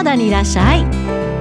[0.00, 0.84] ナダにいらっしゃい。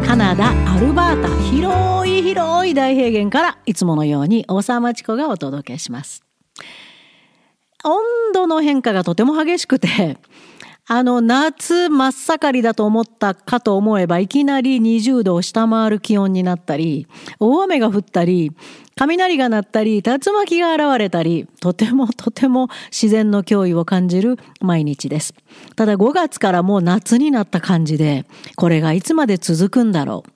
[0.06, 6.26] カナダアルバータ広い広い大平原からいつものように大沢町子がお届けします。
[7.86, 8.02] 温
[8.34, 10.18] 度の変化がとても激しくて
[10.92, 17.06] あの夏真っ盛りだと思ったかと思えばいきなり20度を下回る気温になったり
[17.40, 18.52] 大雨が降ったり
[18.96, 25.36] 雷が鳴ったり竜巻が現れたりとても とても自然の脅威を感じる毎日です。
[25.76, 28.26] ただ5月からもう夏になった感じで
[28.56, 30.32] これがいつまで続くんだろう。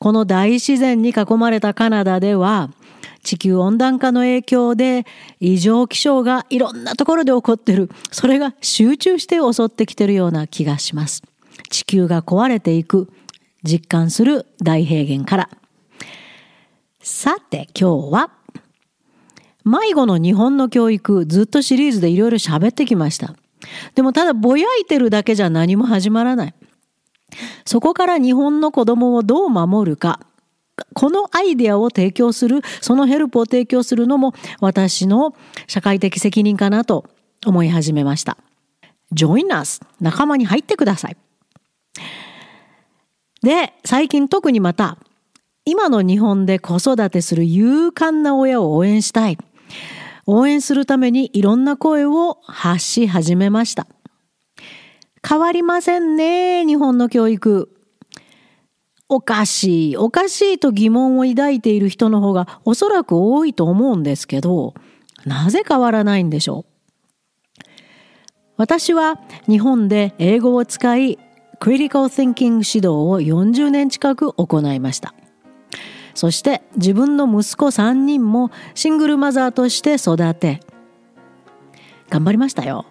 [0.00, 2.70] この大自然に囲まれたカナダでは
[3.24, 5.04] 地球温暖化の影響で
[5.40, 7.90] 異常気象がいろんなところで起こってる。
[8.12, 11.22] それが集中して襲ってきてるような気がします。
[11.70, 13.12] 地球が壊れていく
[13.64, 15.50] 実感する大平原から。
[17.00, 18.30] さて今日は
[19.64, 23.34] 迷子の日本の教育ずっとシリーズでいろいろ喋ってきました。
[23.94, 26.54] でもただぼやいてるだけじゃ何も始まらない。
[27.64, 30.20] そこから日本の子供をどう守るか。
[30.94, 35.34] このアイデアを提供する、そのヘルプを提供するのも私の
[35.66, 37.04] 社会的責任かなと
[37.46, 38.36] 思い始めました。
[39.12, 39.80] Join us!
[40.00, 41.16] 仲間に入ってください。
[43.42, 44.98] で、最近特にまた、
[45.66, 49.38] 今の日本で子育てする勇敢な親を応援したい。
[50.26, 53.86] 応援するためにいろんな声を発し始めました。
[55.26, 57.73] 変わりませんね、日本の教育。
[59.08, 64.74] おかしい、おかしいと疑問を抱いている人の方がおそらく多いと思うんですけど、
[65.24, 67.62] なぜ変わらないんでしょう？
[68.56, 71.18] 私は日本で英語を使い、
[71.60, 75.14] クリティカル・ティンキング指導を40年近く行いました。
[76.14, 80.60] そして自分の息子3人もシングルマザーとして育て、
[82.08, 82.86] 頑張りましたよ。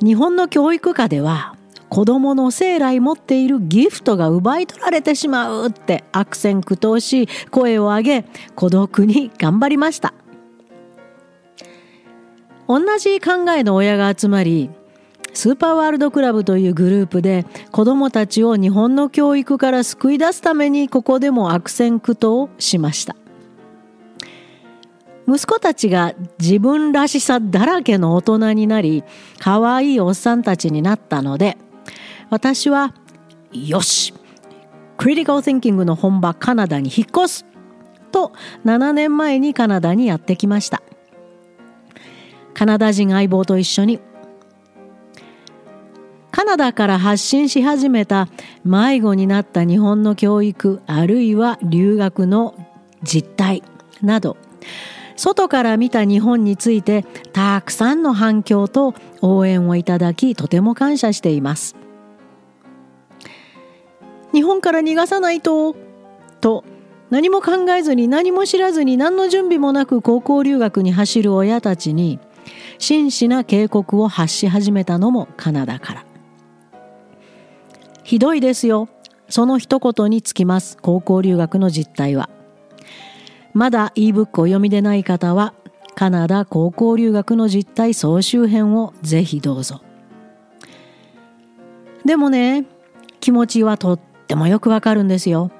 [0.00, 1.56] 日本の教育科では
[1.94, 8.24] 子供の生来持っているギフトが奪い取られてしまうって悪戦苦闘し声を上げ
[8.56, 10.12] 孤独に頑張りました。
[12.66, 14.70] 同じ考えの親が集まり
[15.34, 23.14] スーパーワールドクラブというグループで子供たちを日本の教育から救い出すためにここでも悪戦苦闘しました。
[25.28, 29.04] 息子たちが自分らしさだらけの大人になり
[29.38, 31.56] 可愛いおっさんたちになったので
[32.34, 32.92] 私は
[33.52, 34.12] よし
[34.96, 37.46] クリティカル・ティンキングの本場カナダに引っ越す
[38.10, 38.32] と
[38.64, 40.82] 7年前にカナダにやってきました。
[42.52, 44.00] カナダ人相棒と一緒に
[46.32, 48.26] カナダから発信し始めた
[48.64, 52.56] 迷子になった日本の教育あるいは留学の
[53.04, 53.62] 実態
[54.02, 54.36] など
[55.14, 61.76] 外から見た日本についてたくさんの反響と応援をいただきとても感謝しています。
[64.34, 65.76] 日本から逃がさないと
[66.40, 66.64] と
[67.08, 72.18] 何も考えずに何も知らずに何の準備もなく高校留学に走る親たちに
[72.78, 76.06] 真摯な警告を発し始めたのもカナダから。
[78.02, 78.88] ひどいですよ。
[79.28, 82.28] その一言につきます高校留学の実態は。
[83.52, 85.54] まだ ebook を読みでない方は
[85.94, 89.80] カナダ高校留学の実態総集編をぜひどうぞ。
[92.04, 92.66] でもね
[93.20, 95.50] 気持ちはとっってもよくわかるんですよ。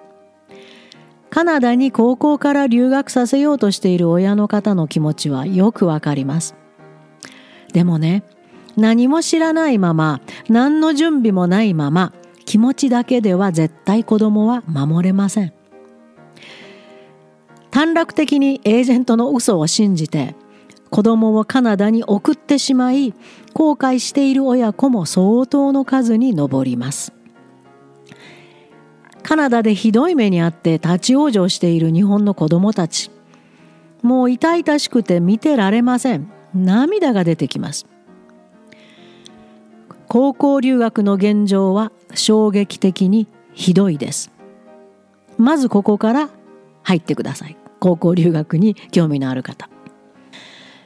[1.31, 6.55] カナダに高校から留学させようとしている親の方の気持ちはよくわかります。
[7.73, 8.23] でもね、
[8.77, 12.13] 何も知らないまま、何の準備もないまま、
[12.45, 15.53] 気持ちだけでは絶対子供は守れません。
[17.71, 20.37] 短絡的にエージェントの嘘を信じて、
[20.91, 23.15] 子供をカナダに送ってしまい、
[23.55, 27.14] 後悔している親子も相当の数に上ります。
[29.25, 33.11] カナダでひどい目にあって立ち往生している日本の子供たち。
[34.03, 36.31] もう痛々しくて見てられません。
[36.55, 37.87] 涙が出てきます。
[40.09, 44.31] 高校留学の現状は衝撃的にひどいです。
[45.39, 46.29] まずここから
[46.83, 47.57] 入ってください。
[47.81, 49.71] 高校留学に興味のある方。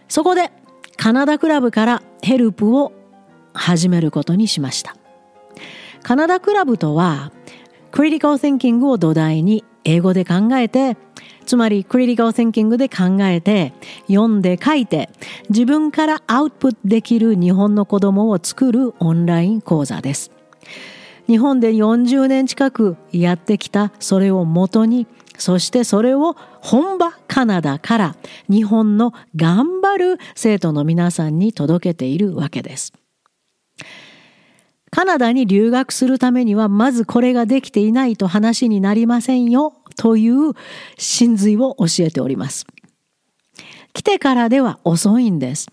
[0.08, 0.52] そこで
[0.96, 2.92] カナダクラブからヘルプを
[3.52, 4.96] 始めることにしました。
[6.04, 7.32] カナダクラブとは
[7.90, 10.96] クリティカル・テンキングを土台に英語で考えて
[11.46, 13.72] つまりクリティカル・テンキングで考えて
[14.06, 15.08] 読んで書いて
[15.48, 20.30] 自分からアウトプットできる日本の子供を作るオンライン講座です。
[21.26, 25.06] 日本で40年近くやってきたそれをもとに
[25.36, 28.16] そしてそれを本場カナダから
[28.48, 32.92] 日本の頑張る生徒の皆さんに届けているわけです。
[34.90, 40.52] カナダに留学するためにはまずこれができていないと話になりませんよという
[40.96, 42.66] 真髄を教えております。
[43.92, 45.68] 来てからでは遅いんです。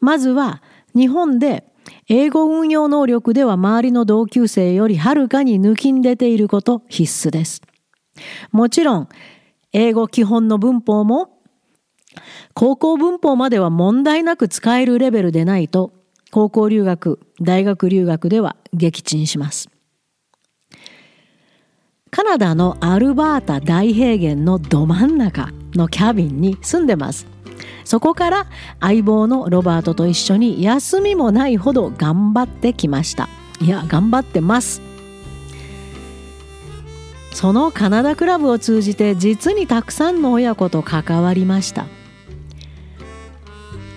[0.00, 0.62] まずは
[0.94, 1.64] 日本で
[2.08, 7.62] 英語運用能力では周りの同級生よりはるかに抜きん出ていること必須です。
[8.52, 9.08] もちろん、
[9.72, 11.40] 英語基本の文法も
[12.54, 15.92] 高校文法までは問題なく使えるレベルでないと
[16.36, 19.70] 高校留学、大学留学では撃沈します。
[22.10, 27.26] カナダのアルバータ大平原のど真ん中のキャビンに住んでます。
[27.86, 28.46] そこから
[28.80, 33.30] 相棒のロバートと一緒に休みもないほど頑張ってきました。
[33.62, 34.82] いや、頑張ってます。
[37.32, 41.86] そのカナダクラブを通じて実にたくさんの親子と関わりました。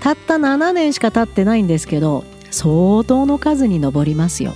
[0.10, 4.54] たった7年しか経ってないんですけど相当の数に上りますよ。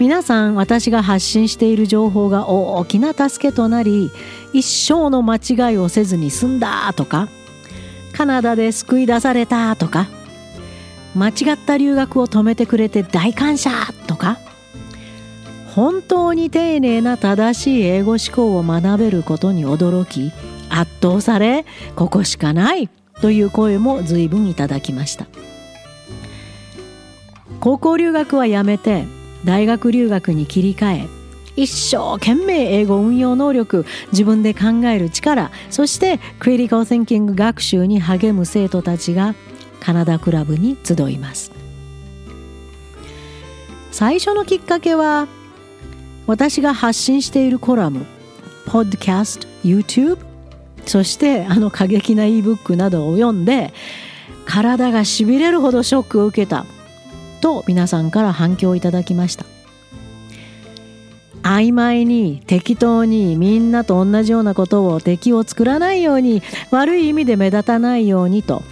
[0.00, 4.10] 皆さん私が発信している情報が大きな助けとなり
[4.52, 7.28] 一生の間違いをせずに済んだとか
[8.12, 10.08] カナダで救い出されたとか
[11.14, 13.70] 間違った留学を止めてくれて大感謝
[14.08, 14.40] とか
[15.76, 20.32] 本当に丁寧な正しい英語思考を学べることに驚き
[20.68, 21.64] 圧倒され
[21.94, 22.88] ここしかない。
[23.20, 25.26] という声も随分いただきました。
[27.60, 29.06] 高校留学はやめて
[29.44, 31.08] 大学留学に切り替え
[31.56, 39.34] 一生懸命英語運用能力自分で考える力そしてクリティカル・シンキング学習に励む生徒たちが
[39.80, 41.52] カナダクラブに集います。
[43.92, 45.28] 最初のきっかけは
[46.26, 48.04] 私が発信しているコラム
[48.66, 50.18] ポッドキャスト YouTube
[50.86, 53.72] そしてあの過激な ebook などを読んで
[54.44, 56.66] 体がしびれるほどショックを受けた
[57.40, 59.46] と皆さんから反響をいただきました。
[61.42, 68.62] 曖昧に適当にみんなと同じようなことを敵を作らないように悪い意味で目立たないようにと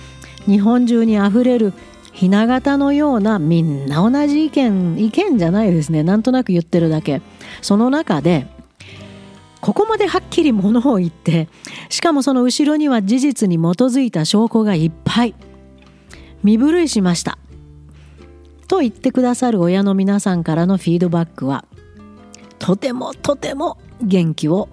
[0.47, 1.75] 日本中にあふれる
[2.13, 6.03] ひな形のようなみんな同じ意見意見じゃないですね。
[6.03, 7.21] なんとなく言ってるだけ。
[7.61, 8.47] その中で
[9.63, 11.49] ここまではっきりものを言って
[11.89, 15.35] しかもその後ろには事実に基づいた証拠がいっぱい。
[16.43, 17.39] 身震いしました。
[18.67, 21.65] と言ってくださる親の皆さんからのフィードバックは
[22.59, 24.69] とてもとても元気を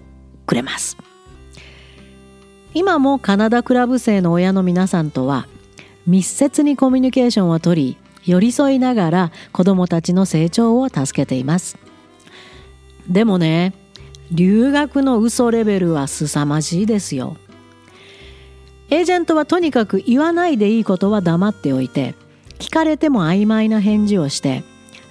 [0.46, 0.96] くれます。
[2.74, 5.46] 今もカナダクラブ生の親の皆さんとは
[6.06, 11.78] 密接にコミュニケーションをとり寄り添いながら子どもたちの成長を助けています。
[13.08, 13.72] でもね
[14.32, 17.36] 留学の嘘レベルは凄まじいですよ。
[18.90, 22.16] エージェントはとにかく言わないでいいことは黙っておいて
[22.58, 24.64] 聞かれても曖昧な返事をして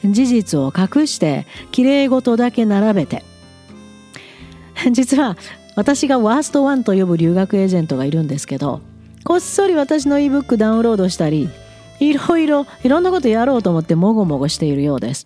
[0.03, 3.23] 事実を隠してきれい事だけ並べて
[4.91, 5.37] 実は
[5.77, 8.81] 私がワーストワンと呼ぶ留学エージェントがいるんですけど
[9.23, 11.49] こっそり私の ebook ダウンロードしたり
[12.01, 15.25] いろいろいろんなことやろうと思ってもごもごしているようです。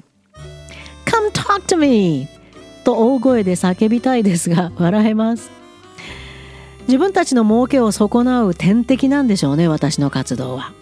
[1.05, 2.32] Come talk to me!
[2.83, 5.51] と大声で叫びたいですが笑えます。
[6.87, 10.73] 自分たちの儲けを損なう天敵なんでしょうね私の活動は。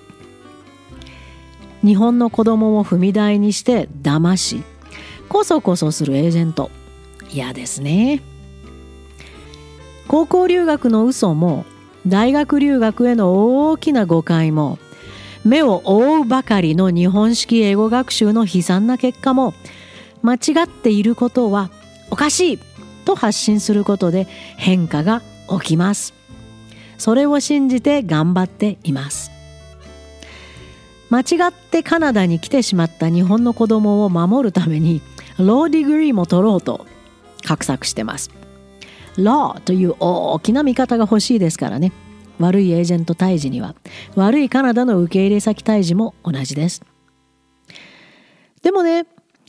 [1.83, 4.63] 日本の子供を踏み台にして騙し
[5.29, 6.69] こそこそするエージェント。
[7.31, 8.21] 嫌ですね。
[10.07, 11.65] 高校留学の嘘も
[12.05, 14.79] 大学留学への大きな誤解も
[15.45, 19.53] 目を覆うばかりの日本式英語学習の悲惨な結果も
[20.21, 21.69] 間違っていることは
[22.11, 22.59] おかしい
[23.05, 24.27] と発信することで
[24.57, 26.13] 変化が起きます。
[26.97, 29.31] それを信じて頑張っています。
[31.09, 35.01] 間違ってカナダに来てしまった日本の子供を守るために
[35.37, 36.85] law degree も取ろうと
[37.43, 38.29] 画策してます。
[39.17, 41.91] law という大きな味方が欲しいですからね。
[42.39, 43.75] 悪いエージェント退治には
[44.15, 46.81] 悪いカナダの受け入れ先退治も同じです。
[48.61, 49.05] でもね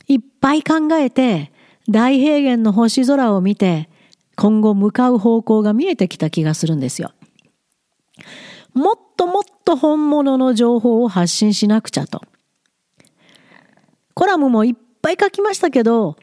[0.07, 1.51] いっぱい考えて
[1.89, 3.89] 大平原の星空を見て
[4.35, 7.11] 今後向かう方向が見えてきた気がするんですよ。
[8.73, 12.21] もっともっと本物の情報を発信しなくちゃと。
[14.15, 16.15] コラムもいっぱい書きましたけど、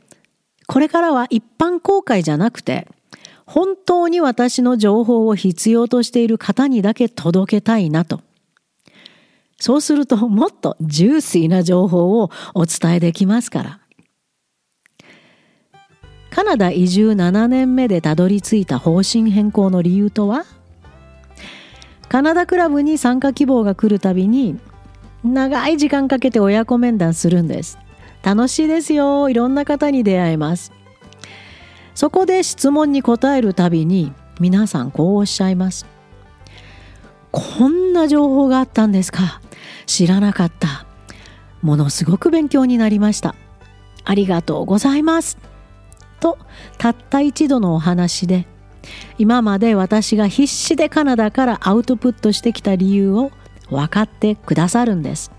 [0.67, 2.89] これからは一般公開じゃなくて、
[3.47, 8.21] 本当に私の情報を必要としている方にだけ届けたいなと。
[9.59, 13.81] そうするともっとジューシーな情報をお伝えできますから。
[16.31, 20.45] カナダ移住7年目でたどり着いた方針変更の理由とは？
[22.09, 24.59] カナダクラブに参加希望が来るたびに
[25.23, 27.79] 長い時間かけて親子面談するんです。
[28.23, 29.29] 楽しいですよ。
[29.29, 30.73] いろんな方に出会えます。
[31.95, 35.87] そこで質問に答えるたびに皆さんこうおっしゃいます。
[37.31, 39.41] こんな情報があったんですか。
[39.87, 40.87] 知らなかった。
[41.63, 43.35] ものすごく勉強になりました。
[44.05, 45.37] ありがとうございます。
[46.21, 46.39] と
[46.79, 48.47] たった一度のお話で
[49.19, 53.31] 今まで私が必死でカナダからアウトプットしてきた理由を
[53.69, 55.33] 分かってくださるんです。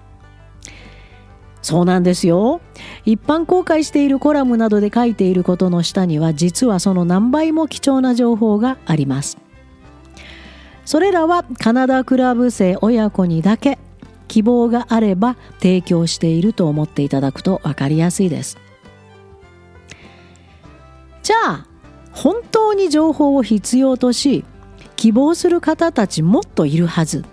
[1.61, 2.59] そうなんですよ。
[3.05, 9.37] 一般公開しているコラムなどで書いていることの下には実はその何倍も貴重な情報があります。
[10.85, 13.77] それらはカナダクラブ生親子にだけ
[14.27, 18.57] 希望があれば提供していると思っていただくと分かりやすいです。
[22.13, 24.43] 本当に情報を必要とし
[24.95, 27.25] 希望する方たちもっといるはず。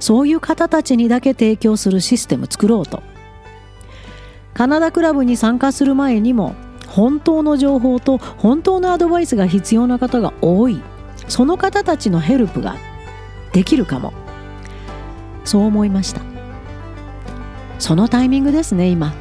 [0.00, 3.02] そういう方たちにだけ提供するシステム作ろうと。
[4.54, 6.54] カナダクラブに参加する前にも
[6.88, 10.80] 本当の情報と本当のアドバイスが必要な方が多い。
[11.28, 12.76] その方たちのヘルプが
[13.52, 14.12] できるかも。
[15.44, 16.22] そう思いました。
[17.78, 19.12] そのタイミングですね今。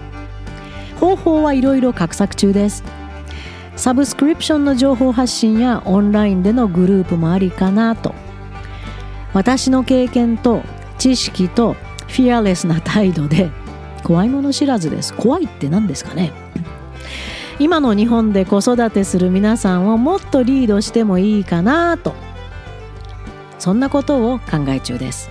[1.00, 2.84] 方法はいろいろ画策中です。
[3.76, 8.14] サブスクリプションの情報発信やオンラインでのグループもありかなと。
[9.34, 10.62] 私の経験と
[10.98, 11.74] 知識と
[12.08, 13.50] フィアレスな態度で
[14.04, 15.14] 怖いもの知らずです。
[15.14, 16.32] 怖いって何ですかね。
[17.60, 22.14] 今の日本で子育てする皆さんをもっとリードしてもいいかなと。
[23.60, 25.30] そんなことを考え中です。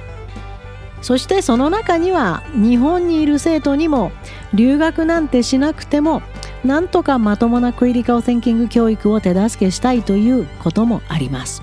[1.01, 4.13] そしてその中には日本にいる生徒にも
[4.55, 6.23] 留学なんてしなくても
[6.65, 11.63] なんとかまともなクリティカル・センキング教育を手助けしたいということもあります。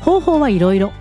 [0.00, 0.92] 方法はいろいろ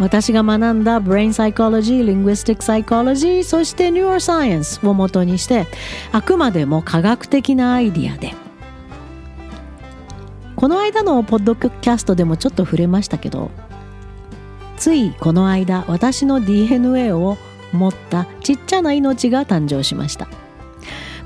[0.00, 5.66] 私が学んだ Brain Psychology、Linguistic Psychology そして Neuroscience をもとにして
[6.12, 8.34] あくまでも科学的なアイディアで。
[10.54, 13.52] この間のポッドキャストでもちょっと触れましたけど
[14.76, 17.36] ついこの間私の DNA を
[17.72, 20.26] 持ったちっちゃな命が誕生しました。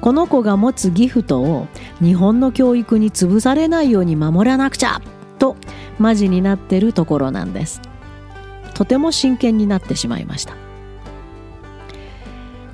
[0.03, 1.69] この子が持つギフトを
[2.01, 5.01] 日本の教育に潰されないように守らなくちゃ
[5.39, 5.57] と
[6.01, 7.81] マジになってるところなんです。
[8.75, 10.57] とても真剣になってしまいました。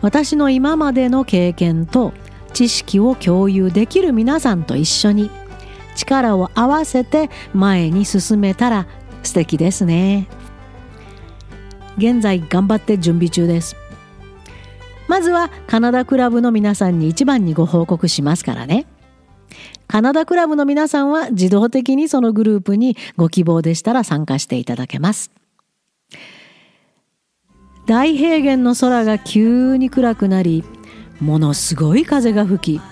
[0.00, 2.14] 私の今までの経験と
[2.54, 5.30] 知識を共有できる皆さんと一緒に
[5.96, 8.86] 力を合わせて前に進めたら
[9.22, 10.28] 素敵ですね。
[11.98, 13.76] 現在頑張って準備中です。
[15.08, 18.86] まずはカナダクラブの皆さんに一番にご報告しますからね。
[19.88, 25.30] カナダクラブの皆さんは自動的にそのグループにご希望でしたら参加していただけます。
[27.86, 30.62] 大平原の空が急に暗くなり
[31.20, 32.82] ものすごい風が吹き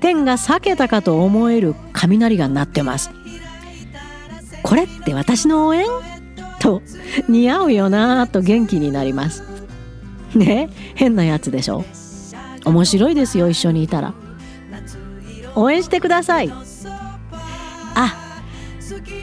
[0.00, 3.10] 天が裂けたかと思える雷が鳴ってます。
[4.62, 5.86] これって私の応援？
[6.60, 6.82] と
[7.26, 9.53] 似合うよなと元気になります。
[10.38, 11.84] ね変なやつでしょ？
[12.64, 14.14] 面白いですよ一緒にいたら。
[15.54, 16.50] 応援してください。
[17.94, 18.14] あ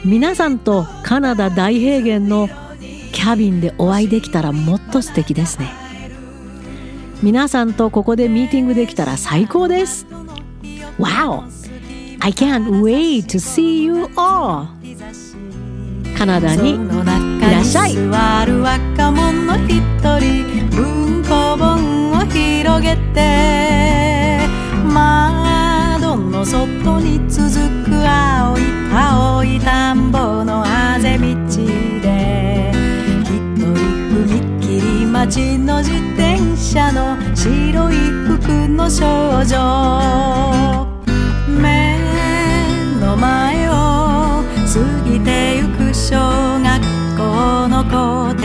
[0.04, 2.48] 皆さんとカナダ大平原の
[3.12, 5.70] キャビンでお会いできたらもっと素敵ですね。
[7.22, 10.06] 皆さんとここでミーティングできたら最高です。
[10.98, 11.42] Wow!
[12.20, 14.66] I can't wait to see you all!
[16.22, 16.78] カナダにい
[17.40, 17.94] らっしゃい。
[17.94, 19.80] 座る若者一
[20.20, 24.38] 人文庫本を広げて
[24.84, 27.50] 窓の外に続
[27.84, 28.60] く青い
[28.94, 32.70] 青い田んぼのあぜ道で
[33.24, 33.74] 一人
[34.14, 39.04] 踏切待ちの自転車の白い服の少
[39.44, 40.86] 女。
[41.48, 41.98] 目
[43.00, 46.18] の前を過ぎてゆく小
[46.60, 46.78] 学
[47.16, 48.44] 校の校庭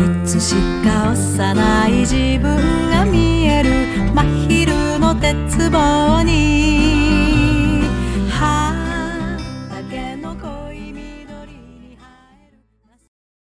[0.00, 3.70] いつしか幼い自分が見える
[4.14, 7.05] 真昼の鉄棒に